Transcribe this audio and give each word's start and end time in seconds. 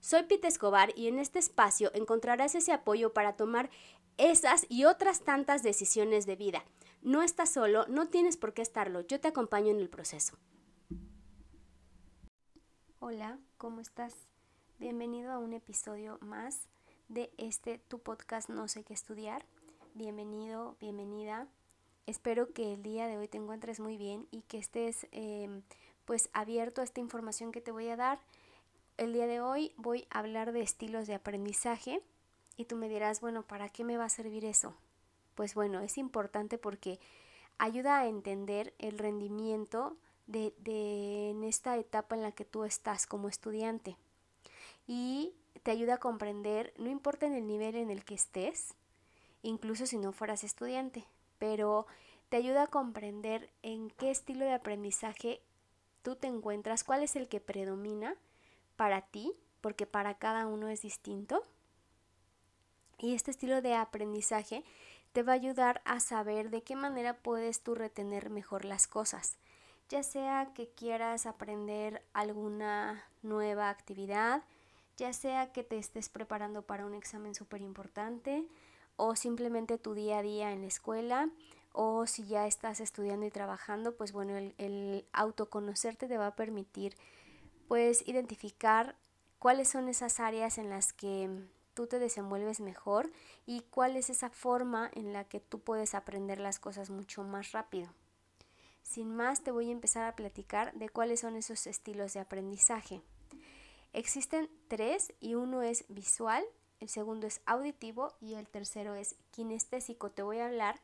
Soy 0.00 0.22
Pete 0.22 0.46
Escobar 0.46 0.92
y 0.96 1.08
en 1.08 1.18
este 1.18 1.38
espacio 1.38 1.90
encontrarás 1.92 2.54
ese 2.54 2.72
apoyo 2.72 3.12
para 3.12 3.36
tomar 3.36 3.68
esas 4.16 4.64
y 4.68 4.84
otras 4.84 5.22
tantas 5.22 5.62
decisiones 5.62 6.24
de 6.24 6.36
vida. 6.36 6.64
No 7.02 7.22
estás 7.22 7.52
solo, 7.52 7.84
no 7.88 8.08
tienes 8.08 8.36
por 8.36 8.54
qué 8.54 8.62
estarlo, 8.62 9.00
yo 9.00 9.20
te 9.20 9.28
acompaño 9.28 9.70
en 9.70 9.80
el 9.80 9.88
proceso. 9.88 10.36
Hola, 13.00 13.38
¿cómo 13.56 13.80
estás? 13.80 14.14
Bienvenido 14.78 15.32
a 15.32 15.38
un 15.38 15.52
episodio 15.52 16.18
más 16.20 16.68
de 17.08 17.32
este 17.36 17.78
tu 17.78 17.98
podcast 17.98 18.48
No 18.48 18.68
sé 18.68 18.84
qué 18.84 18.94
estudiar. 18.94 19.46
Bienvenido, 19.94 20.76
bienvenida. 20.78 21.48
Espero 22.06 22.52
que 22.52 22.74
el 22.74 22.82
día 22.82 23.08
de 23.08 23.18
hoy 23.18 23.28
te 23.28 23.38
encuentres 23.38 23.80
muy 23.80 23.96
bien 23.96 24.28
y 24.30 24.42
que 24.42 24.58
estés 24.58 25.08
em, 25.10 25.62
pues 26.04 26.30
abierto 26.32 26.80
a 26.80 26.84
esta 26.84 27.00
información 27.00 27.50
que 27.50 27.60
te 27.60 27.72
voy 27.72 27.88
a 27.88 27.96
dar. 27.96 28.20
El 28.98 29.12
día 29.12 29.28
de 29.28 29.40
hoy 29.40 29.72
voy 29.76 30.08
a 30.10 30.18
hablar 30.18 30.50
de 30.50 30.60
estilos 30.60 31.06
de 31.06 31.14
aprendizaje 31.14 32.02
y 32.56 32.64
tú 32.64 32.74
me 32.74 32.88
dirás, 32.88 33.20
bueno, 33.20 33.44
¿para 33.44 33.68
qué 33.68 33.84
me 33.84 33.96
va 33.96 34.06
a 34.06 34.08
servir 34.08 34.44
eso? 34.44 34.74
Pues 35.36 35.54
bueno, 35.54 35.78
es 35.78 35.98
importante 35.98 36.58
porque 36.58 36.98
ayuda 37.58 38.00
a 38.00 38.08
entender 38.08 38.74
el 38.80 38.98
rendimiento 38.98 39.96
de, 40.26 40.52
de, 40.58 41.30
en 41.30 41.44
esta 41.44 41.76
etapa 41.76 42.16
en 42.16 42.22
la 42.22 42.32
que 42.32 42.44
tú 42.44 42.64
estás 42.64 43.06
como 43.06 43.28
estudiante. 43.28 43.96
Y 44.88 45.32
te 45.62 45.70
ayuda 45.70 45.94
a 45.94 45.98
comprender, 45.98 46.74
no 46.76 46.90
importa 46.90 47.26
en 47.26 47.34
el 47.34 47.46
nivel 47.46 47.76
en 47.76 47.90
el 47.90 48.04
que 48.04 48.14
estés, 48.14 48.74
incluso 49.42 49.86
si 49.86 49.96
no 49.96 50.10
fueras 50.10 50.42
estudiante, 50.42 51.04
pero 51.38 51.86
te 52.30 52.36
ayuda 52.36 52.64
a 52.64 52.66
comprender 52.66 53.48
en 53.62 53.90
qué 53.90 54.10
estilo 54.10 54.44
de 54.44 54.54
aprendizaje 54.54 55.40
tú 56.02 56.16
te 56.16 56.26
encuentras, 56.26 56.82
cuál 56.82 57.04
es 57.04 57.14
el 57.14 57.28
que 57.28 57.38
predomina 57.38 58.16
para 58.78 59.02
ti, 59.02 59.34
porque 59.60 59.86
para 59.86 60.14
cada 60.14 60.46
uno 60.46 60.68
es 60.68 60.82
distinto 60.82 61.42
y 62.96 63.14
este 63.14 63.32
estilo 63.32 63.60
de 63.60 63.74
aprendizaje 63.74 64.64
te 65.12 65.24
va 65.24 65.32
a 65.32 65.34
ayudar 65.34 65.82
a 65.84 65.98
saber 65.98 66.48
de 66.48 66.62
qué 66.62 66.76
manera 66.76 67.18
puedes 67.18 67.60
tú 67.60 67.74
retener 67.74 68.30
mejor 68.30 68.64
las 68.64 68.86
cosas. 68.86 69.36
Ya 69.88 70.04
sea 70.04 70.52
que 70.54 70.68
quieras 70.68 71.26
aprender 71.26 72.04
alguna 72.12 73.02
nueva 73.22 73.68
actividad, 73.68 74.44
ya 74.96 75.12
sea 75.12 75.50
que 75.50 75.64
te 75.64 75.76
estés 75.76 76.08
preparando 76.08 76.62
para 76.62 76.86
un 76.86 76.94
examen 76.94 77.34
súper 77.34 77.62
importante 77.62 78.46
o 78.94 79.16
simplemente 79.16 79.78
tu 79.78 79.94
día 79.94 80.18
a 80.18 80.22
día 80.22 80.52
en 80.52 80.60
la 80.60 80.68
escuela 80.68 81.30
o 81.72 82.06
si 82.06 82.26
ya 82.26 82.46
estás 82.46 82.78
estudiando 82.78 83.26
y 83.26 83.30
trabajando, 83.30 83.96
pues 83.96 84.12
bueno, 84.12 84.36
el, 84.36 84.54
el 84.58 85.04
autoconocerte 85.12 86.06
te 86.06 86.16
va 86.16 86.28
a 86.28 86.36
permitir 86.36 86.94
pues 87.68 88.02
identificar 88.08 88.96
cuáles 89.38 89.68
son 89.68 89.88
esas 89.88 90.18
áreas 90.18 90.58
en 90.58 90.70
las 90.70 90.92
que 90.92 91.30
tú 91.74 91.86
te 91.86 92.00
desenvuelves 92.00 92.58
mejor 92.58 93.12
y 93.46 93.60
cuál 93.70 93.96
es 93.96 94.10
esa 94.10 94.30
forma 94.30 94.90
en 94.94 95.12
la 95.12 95.24
que 95.24 95.38
tú 95.38 95.60
puedes 95.60 95.94
aprender 95.94 96.40
las 96.40 96.58
cosas 96.58 96.90
mucho 96.90 97.22
más 97.22 97.52
rápido. 97.52 97.88
Sin 98.82 99.14
más, 99.14 99.44
te 99.44 99.52
voy 99.52 99.68
a 99.68 99.72
empezar 99.72 100.04
a 100.04 100.16
platicar 100.16 100.72
de 100.72 100.88
cuáles 100.88 101.20
son 101.20 101.36
esos 101.36 101.66
estilos 101.66 102.14
de 102.14 102.20
aprendizaje. 102.20 103.02
Existen 103.92 104.50
tres 104.68 105.12
y 105.20 105.34
uno 105.34 105.62
es 105.62 105.84
visual, 105.88 106.44
el 106.80 106.88
segundo 106.88 107.26
es 107.26 107.40
auditivo 107.44 108.14
y 108.20 108.34
el 108.34 108.48
tercero 108.48 108.94
es 108.94 109.14
kinestésico. 109.30 110.10
Te 110.10 110.22
voy 110.22 110.38
a 110.38 110.46
hablar 110.46 110.80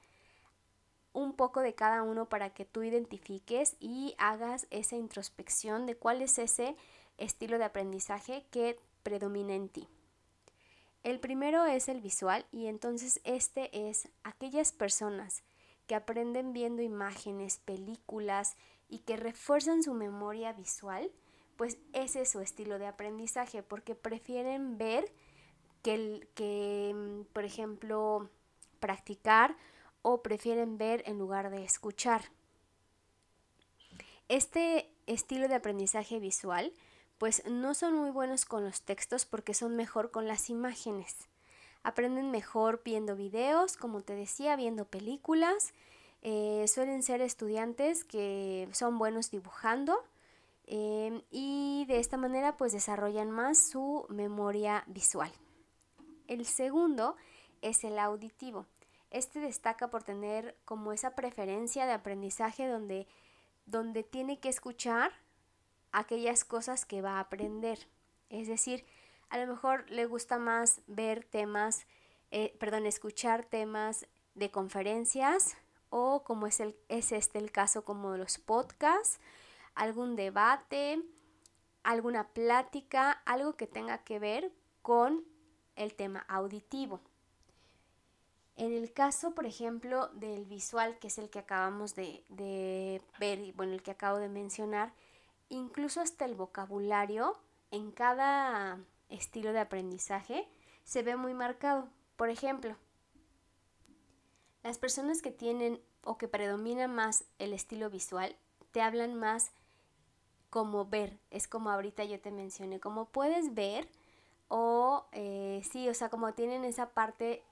un 1.14 1.32
poco 1.32 1.60
de 1.60 1.75
cada 1.75 2.02
uno 2.02 2.28
para 2.28 2.50
que 2.50 2.66
tú 2.66 2.82
identifiques 2.82 3.76
y 3.80 4.14
hagas 4.19 4.66
esa 4.70 4.97
introspección 4.97 5.86
de 5.86 5.97
cuál 5.97 6.20
es 6.20 6.38
ese 6.38 6.76
estilo 7.16 7.56
de 7.56 7.64
aprendizaje 7.64 8.44
que 8.50 8.78
predomina 9.02 9.54
en 9.54 9.69
ti. 9.69 9.88
El 11.04 11.20
primero 11.20 11.64
es 11.64 11.88
el 11.88 12.00
visual 12.00 12.44
y 12.50 12.66
entonces 12.66 13.20
este 13.25 13.88
es 13.88 14.08
aquellas 14.25 14.72
personas 14.72 15.42
que 15.86 15.94
aprenden 15.94 16.52
viendo 16.52 16.82
imágenes, 16.82 17.58
películas 17.58 18.56
y 18.88 18.98
que 19.00 19.16
refuerzan 19.16 19.82
su 19.82 19.94
memoria 19.94 20.52
visual, 20.52 21.10
pues 21.56 21.78
ese 21.92 22.22
es 22.22 22.31
su 22.31 22.41
estilo 22.41 22.78
de 22.78 22.86
aprendizaje 22.86 23.62
porque 23.62 23.94
prefieren 23.94 24.78
ver 24.78 25.12
que, 25.82 26.26
que 26.34 26.92
mm, 26.94 27.32
por 27.32 27.44
ejemplo, 27.44 28.31
practicar 28.81 29.56
o 30.04 30.22
prefieren 30.22 30.76
ver 30.76 31.03
en 31.06 31.19
lugar 31.19 31.50
de 31.50 31.65
escuchar. 31.65 32.26
Este 34.28 34.91
estilo 35.06 35.48
de 35.48 35.54
aprendizaje 35.54 36.20
visual 36.20 36.72
pues 37.19 37.42
no 37.47 37.72
son 37.72 37.94
muy 37.94 38.10
buenos 38.10 38.44
con 38.44 38.64
los 38.64 38.82
textos 38.82 39.25
porque 39.25 39.54
son 39.54 39.76
mejor 39.76 40.10
con 40.10 40.28
las 40.28 40.50
imágenes. 40.50 41.16
Aprenden 41.82 42.31
mejor 42.31 42.82
viendo 42.84 43.16
videos, 43.16 43.78
como 43.78 44.03
te 44.03 44.14
decía, 44.14 44.56
viendo 44.56 44.84
películas. 44.84 45.72
Eh, 46.20 46.66
suelen 46.69 47.03
ser 47.03 47.22
estudiantes 47.22 48.04
que 48.04 48.69
son 48.72 48.98
buenos 48.98 49.31
dibujando 49.31 50.04
em, 50.66 51.22
y 51.31 51.87
de 51.87 51.98
esta 51.98 52.19
manera 52.19 52.59
pues 52.59 52.72
desarrollan 52.72 53.31
más 53.31 53.59
su 53.59 54.04
memoria 54.10 54.84
visual. 54.87 55.32
El 56.28 56.44
segundo 56.44 57.16
es 57.62 57.84
el 57.84 57.98
auditivo. 57.98 58.66
Este 59.14 59.38
destaca 59.38 59.91
por 59.91 60.02
tener 60.02 60.56
como 60.64 60.92
esa 60.92 61.14
preferencia 61.14 61.86
de 61.86 61.92
aprendizaje 61.92 62.66
donde, 62.66 63.06
donde 63.64 64.02
tiene 64.02 64.41
que 64.41 64.48
escuchar 64.48 65.12
aquellas 65.92 66.44
cosas 66.44 66.84
que 66.84 67.00
va 67.00 67.12
a 67.12 67.20
aprender. 67.20 67.86
Es 68.28 68.48
decir, 68.48 68.84
a 69.28 69.38
lo 69.38 69.47
mejor 69.47 69.88
le 69.88 70.06
gusta 70.06 70.38
más 70.38 70.80
ver 70.88 71.25
temas, 71.25 71.86
eh, 72.32 72.56
perdón, 72.58 72.86
escuchar 72.86 73.44
temas 73.44 74.08
de 74.34 74.50
conferencias 74.50 75.56
o 75.91 76.25
como 76.25 76.48
es, 76.48 76.58
el, 76.58 76.75
es 76.88 77.12
este 77.12 77.38
el 77.38 77.52
caso 77.52 77.84
como 77.84 78.16
los 78.16 78.38
podcasts, 78.38 79.20
algún 79.76 80.16
debate, 80.16 81.00
alguna 81.84 82.31
plática, 82.31 83.12
algo 83.26 83.52
que 83.52 83.69
tenga 83.69 83.98
que 83.98 84.19
ver 84.19 84.50
con 84.82 85.25
el 85.76 85.94
tema 85.94 86.25
auditivo. 86.26 87.00
En 88.56 88.72
el 88.72 88.92
caso, 88.92 89.34
por 89.34 89.47
ejemplo, 89.47 90.09
del 90.15 90.44
visual, 90.44 90.98
que 90.98 91.09
es 91.09 91.19
el 91.19 91.28
que 91.28 91.41
acabamos 91.41 91.94
de, 91.94 92.25
de 92.28 93.03
ver 93.19 93.41
y 93.41 93.53
bueno, 93.53 93.72
el 93.72 93.82
que 93.82 93.91
acabo 93.91 94.19
de 94.19 94.28
mencionar, 94.28 94.92
incluso 95.48 96.00
hasta 96.00 96.25
el 96.25 96.34
vocabulario 96.34 97.37
en 97.70 97.91
cada 97.91 98.78
estilo 99.09 99.53
de 99.53 99.60
aprendizaje 99.60 100.47
se 100.84 101.03
ve 101.03 101.16
muy 101.16 101.34
marcado. 101.34 101.88
Por 102.16 102.31
ejemplo, 102.31 102.76
las 104.62 104.78
personas 104.78 105.20
que 105.20 105.32
tienen 105.32 105.81
o 106.04 106.16
que 106.16 106.28
predomina 106.28 106.87
más 106.87 107.25
el 107.38 107.53
estilo 107.53 107.91
visual 107.91 108.37
te 108.72 108.82
hablan 108.82 109.14
más 109.14 109.50
como 110.50 110.84
ver, 110.84 111.19
es 111.31 111.48
como 111.48 111.70
ahorita 111.70 112.04
yo 112.04 112.20
te 112.20 112.31
mencioné, 112.31 112.78
como 112.78 113.06
puedes 113.06 113.54
ver 113.54 113.88
o 114.49 115.06
eh, 115.12 115.62
sí, 115.69 115.88
o 115.88 115.94
sea, 115.94 116.11
como 116.11 116.32
tienen 116.32 116.64
esa 116.64 116.90
parte, 116.90 117.43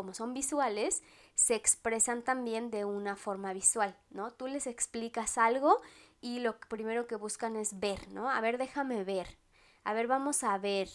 como 0.00 0.14
son 0.14 0.32
visuales, 0.32 1.02
se 1.34 1.54
expresan 1.54 2.22
también 2.22 2.70
de 2.70 2.86
una 2.86 3.16
forma 3.16 3.52
visual, 3.52 3.94
¿no? 4.08 4.30
Tú 4.30 4.46
les 4.46 4.66
explicas 4.66 5.36
algo 5.36 5.82
y 6.22 6.38
lo 6.38 6.58
primero 6.58 7.06
que 7.06 7.16
buscan 7.16 7.54
es 7.54 7.78
ver, 7.80 8.08
¿no? 8.08 8.30
A 8.30 8.40
ver, 8.40 8.56
déjame 8.56 9.04
ver, 9.04 9.36
a 9.84 9.92
ver, 9.92 10.06
vamos 10.06 10.42
a 10.42 10.56
ver, 10.56 10.88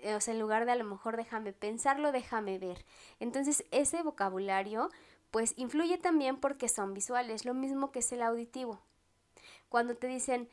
eh, 0.00 0.14
o 0.14 0.20
sea, 0.22 0.32
en 0.32 0.40
lugar 0.40 0.64
de 0.64 0.72
a 0.72 0.76
lo 0.76 0.84
mejor 0.84 1.18
déjame 1.18 1.52
pensarlo, 1.52 2.10
déjame 2.10 2.58
ver. 2.58 2.86
Entonces, 3.20 3.66
ese 3.70 4.02
vocabulario, 4.02 4.88
pues, 5.30 5.52
influye 5.58 5.98
también 5.98 6.38
porque 6.38 6.70
son 6.70 6.94
visuales, 6.94 7.44
lo 7.44 7.52
mismo 7.52 7.92
que 7.92 7.98
es 7.98 8.10
el 8.12 8.22
auditivo. 8.22 8.80
Cuando 9.68 9.94
te 9.94 10.06
dicen, 10.06 10.48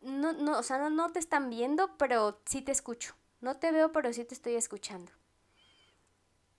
no, 0.00 0.32
no, 0.32 0.58
o 0.58 0.62
sea, 0.62 0.78
no, 0.78 0.88
no 0.88 1.12
te 1.12 1.18
están 1.18 1.50
viendo, 1.50 1.94
pero 1.98 2.40
sí 2.46 2.62
te 2.62 2.72
escucho. 2.72 3.14
No 3.42 3.58
te 3.58 3.70
veo, 3.70 3.92
pero 3.92 4.14
sí 4.14 4.24
te 4.24 4.32
estoy 4.32 4.54
escuchando. 4.54 5.12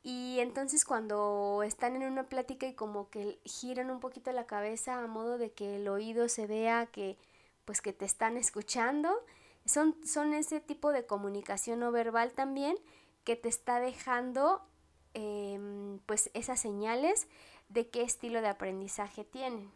Y 0.04 0.40
entonces 0.40 0.86
cuando 0.86 1.64
están 1.64 1.96
en 1.96 2.04
una 2.04 2.30
plática 2.30 2.68
y 2.68 2.74
como 2.74 3.10
que 3.10 3.40
giran 3.44 3.90
un 3.90 4.00
poquito 4.00 4.32
la 4.32 4.48
cabeza 4.48 5.00
a 5.00 5.08
modo 5.08 5.38
de 5.38 5.52
que 5.52 5.78
el 5.78 5.88
oído 5.88 6.30
se 6.30 6.48
vea 6.48 6.86
que 6.86 7.18
pues 7.66 7.82
que 7.82 7.92
te 7.92 8.06
están 8.06 8.38
escuchando, 8.38 9.14
son, 9.66 9.96
son 10.06 10.34
ese 10.34 10.62
tipo 10.62 10.94
de 10.94 11.06
comunicación 11.06 11.82
no 11.82 11.92
verbal 11.92 12.32
también 12.32 12.78
que 13.26 13.36
te 13.36 13.50
está 13.50 13.82
dejando 13.82 14.62
em, 15.14 16.00
pues 16.06 16.32
esas 16.34 16.62
señales 16.62 17.28
de 17.68 17.90
qué 17.90 18.04
estilo 18.04 18.42
de 18.42 18.48
aprendizaje 18.48 19.26
tienen. 19.26 19.70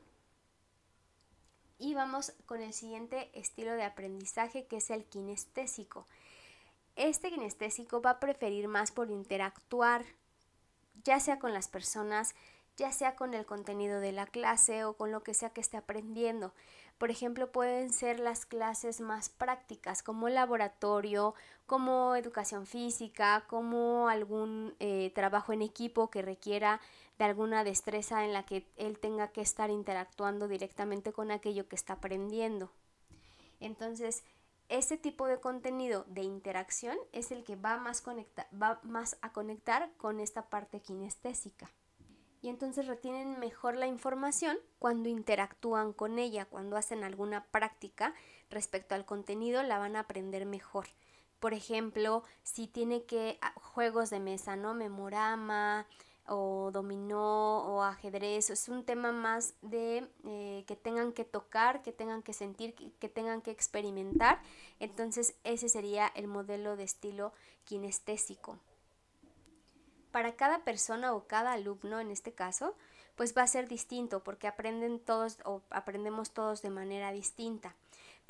Y 1.77 1.95
vamos 1.95 2.31
con 2.45 2.61
el 2.61 2.73
siguiente 2.73 3.29
estilo 3.33 3.73
de 3.73 3.83
aprendizaje 3.83 4.67
que 4.67 4.77
es 4.77 4.89
el 4.89 5.03
kinestésico. 5.03 6.07
Este 6.95 7.29
kinestésico 7.29 8.01
va 8.01 8.11
a 8.11 8.19
preferir 8.19 8.67
más 8.67 8.91
por 8.91 9.09
interactuar, 9.09 10.05
ya 11.03 11.19
sea 11.19 11.39
con 11.39 11.53
las 11.53 11.67
personas, 11.67 12.35
ya 12.77 12.91
sea 12.91 13.15
con 13.15 13.33
el 13.33 13.45
contenido 13.45 13.99
de 13.99 14.11
la 14.11 14.25
clase 14.25 14.85
o 14.85 14.95
con 14.95 15.11
lo 15.11 15.23
que 15.23 15.33
sea 15.33 15.51
que 15.51 15.61
esté 15.61 15.77
aprendiendo. 15.77 16.53
Por 16.97 17.09
ejemplo, 17.09 17.51
pueden 17.51 17.91
ser 17.91 18.19
las 18.19 18.45
clases 18.45 19.01
más 19.01 19.29
prácticas, 19.29 20.03
como 20.03 20.29
laboratorio, 20.29 21.33
como 21.65 22.15
educación 22.15 22.67
física, 22.67 23.45
como 23.47 24.07
algún 24.07 24.75
eh, 24.79 25.11
trabajo 25.15 25.53
en 25.53 25.63
equipo 25.63 26.11
que 26.11 26.21
requiera 26.21 26.79
de 27.17 27.25
alguna 27.25 27.63
destreza 27.63 28.23
en 28.23 28.33
la 28.33 28.45
que 28.45 28.67
él 28.77 28.99
tenga 28.99 29.29
que 29.29 29.41
estar 29.41 29.69
interactuando 29.69 30.47
directamente 30.47 31.11
con 31.11 31.31
aquello 31.31 31.67
que 31.67 31.75
está 31.75 31.93
aprendiendo. 31.93 32.71
Entonces, 33.59 34.23
ese 34.71 34.97
tipo 34.97 35.27
de 35.27 35.39
contenido 35.39 36.05
de 36.07 36.21
interacción 36.21 36.97
es 37.11 37.31
el 37.31 37.43
que 37.43 37.57
va 37.57 37.77
más, 37.77 38.03
va 38.59 38.79
más 38.83 39.17
a 39.21 39.33
conectar 39.33 39.91
con 39.97 40.21
esta 40.21 40.49
parte 40.49 40.79
kinestésica. 40.79 41.69
Y 42.41 42.47
entonces 42.47 42.87
retienen 42.87 43.37
mejor 43.37 43.75
la 43.75 43.87
información 43.87 44.57
cuando 44.79 45.09
interactúan 45.09 45.91
con 45.91 46.17
ella, 46.17 46.45
cuando 46.45 46.77
hacen 46.77 47.03
alguna 47.03 47.43
práctica 47.45 48.15
respecto 48.49 48.95
al 48.95 49.05
contenido, 49.05 49.61
la 49.61 49.77
van 49.77 49.97
a 49.97 50.01
aprender 50.01 50.45
mejor. 50.45 50.87
Por 51.41 51.53
ejemplo, 51.53 52.23
si 52.43 52.67
tiene 52.67 53.03
que 53.03 53.39
ah, 53.41 53.53
juegos 53.55 54.09
de 54.09 54.21
mesa, 54.21 54.55
¿no? 54.55 54.73
Memorama, 54.73 55.85
o 56.27 56.69
dominó 56.71 57.59
o 57.65 57.83
ajedrez, 57.83 58.49
es 58.49 58.69
un 58.69 58.85
tema 58.85 59.11
más 59.11 59.55
de 59.61 60.07
eh, 60.25 60.63
que 60.67 60.75
tengan 60.75 61.11
que 61.13 61.25
tocar, 61.25 61.81
que 61.81 61.91
tengan 61.91 62.21
que 62.21 62.33
sentir, 62.33 62.73
que, 62.75 63.09
tengan 63.09 63.41
que 63.41 63.51
experimentar. 63.51 64.41
Entonces 64.79 65.35
ese 65.43 65.69
sería 65.69 66.07
el 66.15 66.27
modelo 66.27 66.75
de 66.75 66.83
estilo 66.83 67.33
kinestésico. 67.65 68.59
Para 70.11 70.35
cada 70.35 70.63
persona 70.63 71.13
o 71.13 71.27
cada 71.27 71.53
alumno 71.53 71.99
en 71.99 72.11
este 72.11 72.33
caso, 72.33 72.75
pues 73.15 73.35
va 73.35 73.43
a 73.43 73.47
ser 73.47 73.67
distinto 73.67 74.23
porque 74.23 74.47
aprenden 74.47 74.99
todos 74.99 75.37
o 75.45 75.61
aprendemos 75.69 76.31
todos 76.31 76.61
de 76.61 76.69
manera 76.69 77.11
distinta 77.11 77.75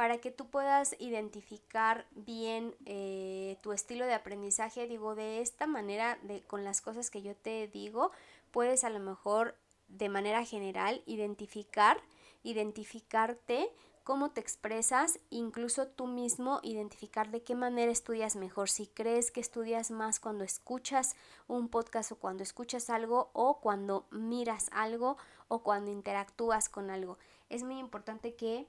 para 0.02 0.18
que 0.18 0.32
tú 0.32 0.50
puedas 0.50 0.96
identificar 0.98 2.08
bien 2.10 2.76
eh, 2.88 3.60
tu 3.62 3.72
estilo 3.72 4.08
de 4.08 4.16
aprendizaje, 4.16 4.88
digo, 4.88 5.14
de 5.14 5.42
esta 5.42 5.68
manera, 5.68 6.18
de, 6.24 6.42
con 6.42 6.64
las 6.64 6.82
cosas 6.82 7.12
que 7.12 7.22
yo 7.22 7.36
te 7.36 7.68
digo, 7.68 8.10
puedes 8.50 8.84
a 8.84 8.90
lo 8.90 9.00
mejor 9.00 9.56
de 9.90 10.10
manera 10.10 10.44
general 10.44 11.04
identificar, 11.06 12.02
identificarte 12.42 13.72
cómo 14.04 14.32
te 14.32 14.42
expresas, 14.42 15.20
incluso 15.30 15.86
tú 15.86 16.08
mismo 16.08 16.62
identificar 16.64 17.30
de 17.30 17.44
qué 17.44 17.54
manera 17.54 17.92
estudias 17.92 18.36
mejor, 18.36 18.72
si 18.72 18.88
crees 18.88 19.30
que 19.30 19.40
estudias 19.40 19.92
más 19.92 20.20
cuando 20.20 20.44
escuchas 20.44 21.16
un 21.48 21.70
podcast 21.70 22.12
o 22.12 22.16
cuando 22.16 22.42
escuchas 22.42 22.90
algo 22.90 23.30
o 23.34 23.60
cuando 23.60 24.08
miras 24.10 24.72
algo 24.74 25.18
o 25.48 25.62
cuando 25.62 25.92
interactúas 25.92 26.70
con 26.70 26.90
algo. 26.90 27.20
Es 27.50 27.62
muy 27.62 27.78
importante 27.78 28.34
que 28.34 28.66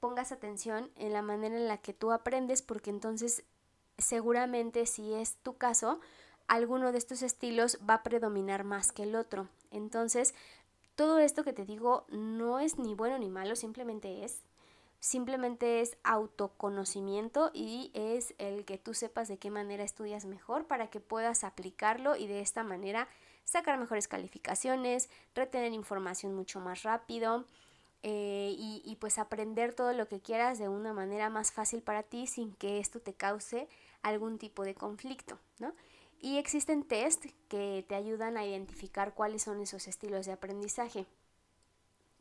pongas 0.00 0.32
atención 0.32 0.90
en 0.96 1.12
la 1.12 1.22
manera 1.22 1.56
en 1.56 1.68
la 1.68 1.78
que 1.78 1.92
tú 1.92 2.12
aprendes 2.12 2.62
porque 2.62 2.90
entonces 2.90 3.44
seguramente 3.98 4.86
si 4.86 5.14
es 5.14 5.36
tu 5.36 5.56
caso, 5.56 6.00
alguno 6.48 6.92
de 6.92 6.98
estos 6.98 7.22
estilos 7.22 7.78
va 7.88 7.94
a 7.94 8.02
predominar 8.02 8.64
más 8.64 8.92
que 8.92 9.04
el 9.04 9.16
otro. 9.16 9.48
Entonces, 9.70 10.34
todo 10.94 11.18
esto 11.18 11.44
que 11.44 11.52
te 11.52 11.64
digo 11.64 12.06
no 12.08 12.58
es 12.60 12.78
ni 12.78 12.94
bueno 12.94 13.18
ni 13.18 13.28
malo, 13.28 13.56
simplemente 13.56 14.24
es. 14.24 14.42
Simplemente 14.98 15.82
es 15.82 15.98
autoconocimiento 16.04 17.50
y 17.52 17.90
es 17.94 18.34
el 18.38 18.64
que 18.64 18.78
tú 18.78 18.94
sepas 18.94 19.28
de 19.28 19.38
qué 19.38 19.50
manera 19.50 19.84
estudias 19.84 20.24
mejor 20.24 20.66
para 20.66 20.88
que 20.88 21.00
puedas 21.00 21.44
aplicarlo 21.44 22.16
y 22.16 22.26
de 22.26 22.40
esta 22.40 22.64
manera 22.64 23.08
sacar 23.44 23.78
mejores 23.78 24.08
calificaciones, 24.08 25.08
retener 25.34 25.72
información 25.72 26.34
mucho 26.34 26.60
más 26.60 26.82
rápido, 26.82 27.44
eh, 28.02 28.54
y, 28.56 28.96
pues 29.00 29.18
aprender 29.18 29.74
todo 29.74 29.92
lo 29.92 30.06
que 30.06 30.20
quieras 30.20 30.58
de 30.58 30.68
una 30.68 30.92
manera 30.92 31.28
más 31.28 31.50
fácil 31.52 31.82
para 31.82 32.02
ti 32.02 32.26
sin 32.26 32.54
que 32.54 32.78
esto 32.78 33.00
te 33.00 33.14
cause 33.14 33.68
algún 34.02 34.38
tipo 34.38 34.64
de 34.64 34.74
conflicto, 34.74 35.38
¿no? 35.58 35.74
Y 36.20 36.38
existen 36.38 36.84
test 36.84 37.26
que 37.48 37.84
te 37.88 37.94
ayudan 37.94 38.36
a 38.36 38.46
identificar 38.46 39.12
cuáles 39.14 39.42
son 39.42 39.60
esos 39.60 39.88
estilos 39.88 40.24
de 40.26 40.32
aprendizaje. 40.32 41.06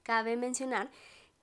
Cabe 0.03 0.37
mencionar 0.37 0.89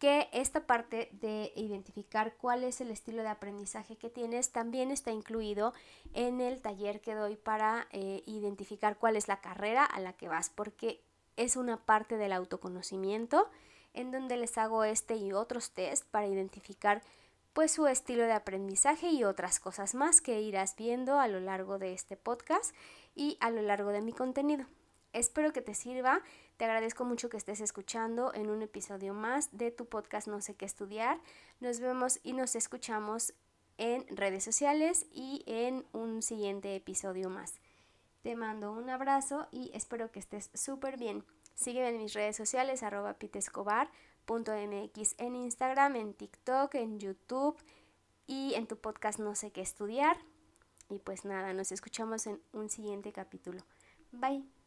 que 0.03 0.29
esta 0.33 0.67
parte 0.67 1.09
de 1.13 1.53
identificar 1.55 2.35
cuál 2.35 2.65
es 2.65 2.81
el 2.81 2.91
estilo 2.91 3.23
de 3.23 3.29
aprendizaje 3.29 3.95
que 3.95 4.11
tienes 4.11 4.51
también 4.51 4.91
está 4.91 5.13
incluido 5.13 5.73
en 6.13 6.41
el 6.41 6.61
taller 6.61 7.01
que 7.01 7.15
doy 7.15 7.37
para 7.37 7.87
eh, 7.93 8.25
identificar 8.27 8.99
cuál 8.99 9.15
es 9.15 9.29
la 9.29 9.41
carrera 9.41 9.85
a 9.85 10.01
la 10.01 10.13
que 10.13 10.27
vas, 10.27 10.51
porque 10.51 11.01
es 11.37 11.55
una 11.55 11.77
parte 11.77 12.17
del 12.17 12.33
autoconocimiento 12.33 13.49
en 13.95 14.11
donde 14.11 14.37
les 14.37 14.59
hago 14.59 14.85
este 14.85 15.17
y 15.17 15.33
otros 15.33 15.71
test 15.73 16.05
para 16.11 16.27
identificar 16.27 17.03
pues 17.53 17.73
su 17.73 17.87
estilo 17.87 18.25
de 18.25 18.33
aprendizaje 18.33 19.09
y 19.09 19.25
otras 19.25 19.61
cosas 19.61 19.95
más 19.95 20.21
que 20.21 20.41
irás 20.41 20.75
viendo 20.77 21.19
a 21.21 21.29
lo 21.29 21.41
largo 21.41 21.79
de 21.79 21.93
este 21.93 22.17
podcast 22.17 22.75
y 23.15 23.37
a 23.41 23.51
lo 23.51 23.61
largo 23.63 23.91
de 23.91 24.01
mi 24.01 24.13
contenido. 24.13 24.65
Espero 25.13 25.53
que 25.53 25.61
te 25.61 25.75
sirva, 25.75 26.23
te 26.57 26.65
agradezco 26.65 27.05
mucho 27.05 27.29
que 27.29 27.37
estés 27.37 27.61
escuchando 27.61 28.33
en 28.35 28.49
un 28.49 28.63
episodio 28.63 29.13
más 29.13 29.51
de 29.57 29.71
tu 29.71 29.87
podcast 29.87 30.27
No 30.27 30.41
sé 30.41 30.55
qué 30.55 30.65
estudiar. 30.65 31.21
Nos 31.61 31.81
vemos 31.81 32.21
y 32.23 32.33
nos 32.33 32.57
escuchamos 32.57 33.35
en 33.77 34.07
redes 34.09 34.45
sociales 34.45 35.07
y 35.13 35.43
en 35.47 35.85
un 35.93 36.23
siguiente 36.23 36.75
episodio 36.75 37.29
más. 37.29 37.55
Te 38.23 38.37
mando 38.37 38.73
un 38.73 38.89
abrazo 38.89 39.49
y 39.51 39.71
espero 39.75 40.11
que 40.11 40.21
estés 40.21 40.51
súper 40.55 40.97
bien. 40.97 41.25
Sígueme 41.55 41.91
en 41.91 41.99
mis 41.99 42.15
redes 42.15 42.37
sociales, 42.37 42.83
arroba 42.83 43.15
pitescobar.mx 43.15 45.15
en 45.19 45.37
Instagram, 45.37 45.97
en 45.97 46.15
TikTok, 46.15 46.75
en 46.75 46.99
YouTube 46.99 47.57
y 48.27 48.55
en 48.55 48.67
tu 48.67 48.77
podcast 48.77 49.19
No 49.19 49.35
sé 49.35 49.51
qué 49.51 49.61
estudiar. 49.61 50.17
Y 50.89 50.99
pues 50.99 51.25
nada, 51.25 51.53
nos 51.53 51.73
escuchamos 51.73 52.27
en 52.27 52.41
un 52.53 52.69
siguiente 52.69 53.13
capítulo. 53.13 53.63
Bye. 54.13 54.62